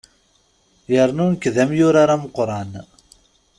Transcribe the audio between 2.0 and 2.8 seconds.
ameqqran.